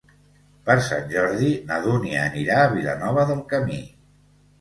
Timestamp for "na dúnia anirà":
1.71-2.57